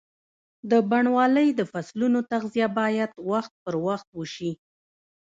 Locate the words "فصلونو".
1.71-2.19